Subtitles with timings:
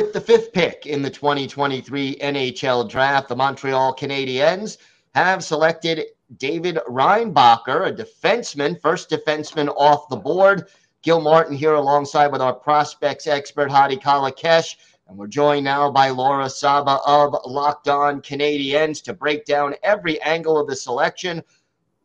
[0.00, 4.78] With the fifth pick in the 2023 NHL draft, the Montreal Canadiens
[5.14, 6.06] have selected
[6.38, 10.68] David Reinbacher, a defenseman, first defenseman off the board.
[11.02, 14.76] Gil Martin here alongside with our prospects expert, Hadi Kalakeche.
[15.06, 20.18] And we're joined now by Laura Saba of Locked On Canadiens to break down every
[20.22, 21.44] angle of the selection.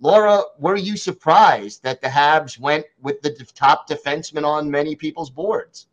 [0.02, 5.30] Laura, were you surprised that the Habs went with the top defenseman on many people's
[5.30, 5.88] boards?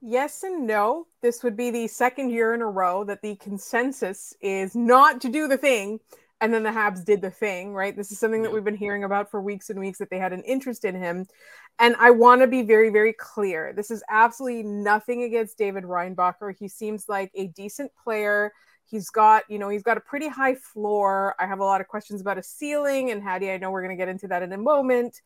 [0.00, 1.06] Yes and no.
[1.22, 5.28] This would be the second year in a row that the consensus is not to
[5.28, 6.00] do the thing.
[6.40, 7.96] And then the Habs did the thing, right?
[7.96, 10.32] This is something that we've been hearing about for weeks and weeks that they had
[10.32, 11.26] an interest in him.
[11.80, 13.72] And I want to be very, very clear.
[13.72, 16.54] This is absolutely nothing against David Reinbacher.
[16.56, 18.52] He seems like a decent player.
[18.84, 21.34] He's got, you know, he's got a pretty high floor.
[21.40, 23.96] I have a lot of questions about a ceiling, and Hadi, I know we're going
[23.96, 25.20] to get into that in a moment.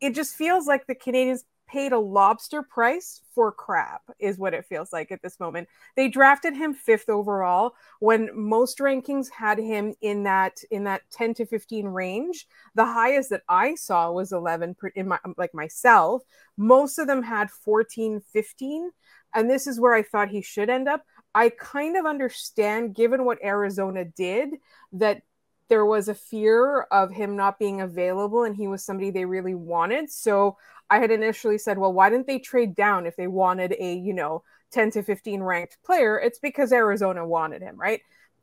[0.00, 4.64] It just feels like the Canadiens paid a lobster price for crap is what it
[4.64, 5.66] feels like at this moment.
[5.96, 11.34] They drafted him 5th overall when most rankings had him in that in that 10
[11.34, 12.46] to 15 range.
[12.76, 16.22] The highest that I saw was 11 in my like myself.
[16.56, 18.90] Most of them had 14, 15
[19.34, 21.04] and this is where I thought he should end up.
[21.34, 24.50] I kind of understand given what Arizona did
[24.92, 25.22] that
[25.68, 29.54] there was a fear of him not being available and he was somebody they really
[29.54, 30.10] wanted.
[30.10, 30.56] So
[30.90, 34.12] I had initially said, well, why didn't they trade down if they wanted a, you
[34.12, 34.42] know,
[34.72, 36.18] 10 to 15 ranked player?
[36.18, 38.00] It's because Arizona wanted him, right?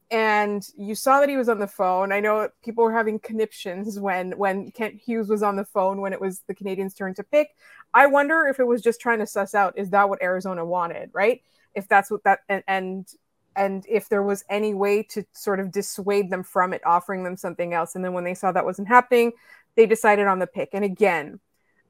[0.09, 2.11] And you saw that he was on the phone.
[2.11, 6.11] I know people were having conniptions when when Kent Hughes was on the phone when
[6.11, 7.51] it was the Canadiens' turn to pick.
[7.93, 11.11] I wonder if it was just trying to suss out is that what Arizona wanted,
[11.13, 11.41] right?
[11.75, 13.07] If that's what that and and
[13.55, 17.37] and if there was any way to sort of dissuade them from it, offering them
[17.37, 17.95] something else.
[17.95, 19.33] And then when they saw that wasn't happening,
[19.75, 20.69] they decided on the pick.
[20.73, 21.39] And again,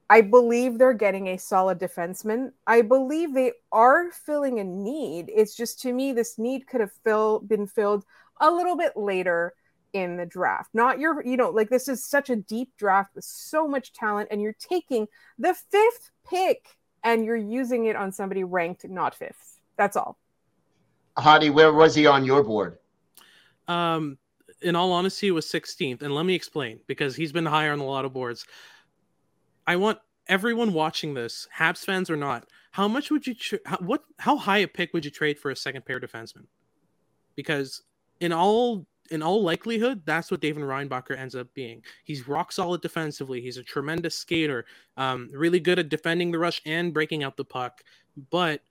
[0.10, 2.52] I believe they're getting a solid defenseman.
[2.68, 5.32] I believe they are filling a need.
[5.34, 8.04] It's just to me, this need could have fill, been filled
[8.40, 9.54] a little bit later
[9.94, 10.72] in the draft.
[10.74, 14.30] Not your, you know, like this is such a deep draft with so much talent,
[14.32, 16.66] and you're taking the fifth pick
[17.04, 19.60] and you're using it on somebody ranked not fifth.
[19.78, 20.18] That's all.
[21.18, 22.78] Hadi, where was he on your board?
[23.68, 24.18] Um,
[24.62, 26.02] in all honesty, it was 16th.
[26.02, 28.46] And let me explain because he's been higher on a lot of boards.
[29.68, 33.78] I want everyone watching this, Habs fans or not, how much would you tra- how,
[33.78, 36.46] what how high a pick would you trade for a second pair defenseman?
[37.36, 37.84] Because
[38.20, 41.84] in all in all likelihood, that's what David Reinbacher ends up being.
[42.06, 43.42] He's rock solid defensively.
[43.42, 47.44] He's a tremendous skater, um, really good at defending the rush and breaking out the
[47.44, 47.82] puck.
[48.30, 48.62] But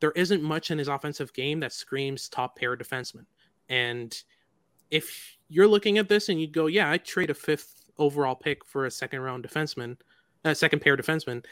[0.00, 3.26] there isn't much in his offensive game that screams top pair defenseman.
[3.68, 4.16] And
[4.90, 8.64] if you're looking at this and you go, yeah, I trade a fifth overall pick
[8.64, 9.96] for a second round defenseman,
[10.44, 11.44] a second pair defenseman,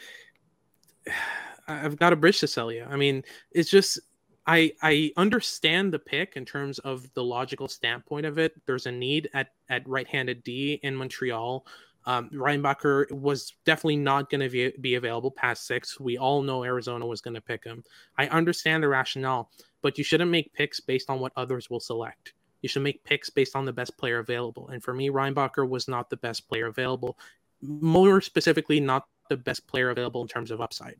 [1.67, 2.83] I've got a bridge to sell you.
[2.89, 3.99] I mean, it's just
[4.47, 8.53] I I understand the pick in terms of the logical standpoint of it.
[8.65, 11.67] There's a need at at right-handed D in Montreal.
[12.05, 15.99] Um, Reinbacher was definitely not going to be available past six.
[15.99, 17.83] We all know Arizona was going to pick him.
[18.17, 19.51] I understand the rationale,
[19.81, 22.33] but you shouldn't make picks based on what others will select.
[22.61, 24.69] You should make picks based on the best player available.
[24.69, 27.17] And for me, Reinbacher was not the best player available
[27.61, 30.95] more specifically, not the best player available in terms of upside.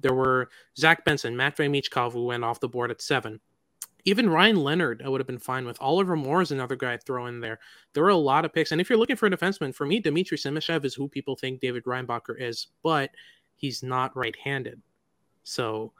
[0.00, 3.40] There were Zach Benson, Matvey Michkov, who went off the board at seven.
[4.04, 5.80] Even Ryan Leonard, I would have been fine with.
[5.80, 7.58] Oliver Moore is another guy I'd throw in there.
[7.92, 8.72] There are a lot of picks.
[8.72, 11.60] And if you're looking for a defenseman, for me, Dmitry Simashev is who people think
[11.60, 13.10] David Reinbacher is, but
[13.56, 14.80] he's not right handed.
[15.42, 15.92] So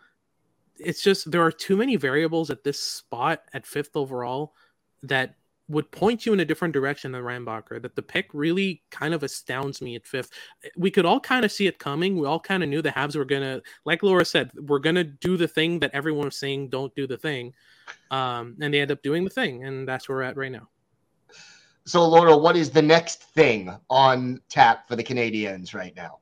[0.79, 4.55] it's just there are too many variables at this spot at fifth overall
[5.03, 5.35] that
[5.71, 7.81] would point you in a different direction than Reinbacher.
[7.81, 10.31] That the pick really kind of astounds me at fifth.
[10.77, 12.19] We could all kind of see it coming.
[12.19, 15.37] We all kind of knew the Habs were gonna, like Laura said, we're gonna do
[15.37, 17.55] the thing that everyone was saying don't do the thing,
[18.11, 20.69] um, and they end up doing the thing, and that's where we're at right now.
[21.85, 26.19] So, Laura, what is the next thing on tap for the Canadiens right now?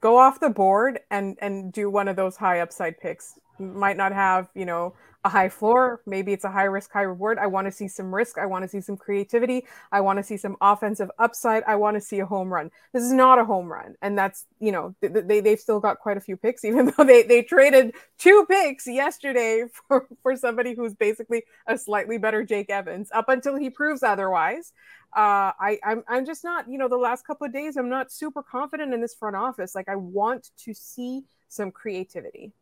[0.00, 3.38] Go off the board and and do one of those high upside picks.
[3.58, 4.94] Might not have you know
[5.26, 6.00] a high floor.
[6.06, 7.38] Maybe it's a high risk, high reward.
[7.38, 8.38] I want to see some risk.
[8.38, 9.64] I want to see some creativity.
[9.90, 11.64] I want to see some offensive upside.
[11.64, 12.70] I want to see a home run.
[12.92, 13.96] This is not a home run.
[14.02, 17.24] And that's, you know, they, they've still got quite a few picks, even though they,
[17.24, 23.10] they traded two picks yesterday for, for somebody who's basically a slightly better Jake Evans
[23.12, 24.72] up until he proves otherwise.
[25.16, 28.12] Uh, I, I'm, I'm just not, you know, the last couple of days, I'm not
[28.12, 29.74] super confident in this front office.
[29.74, 32.52] Like, I want to see some creativity.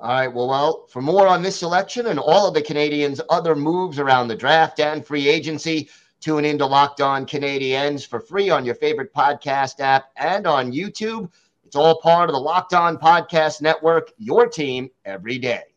[0.00, 0.32] All right.
[0.32, 4.28] Well, well, for more on this selection and all of the Canadiens' other moves around
[4.28, 9.12] the draft and free agency, tune into Locked On Canadiens for free on your favorite
[9.12, 11.30] podcast app and on YouTube.
[11.64, 15.69] It's all part of the Locked On Podcast Network, your team every day.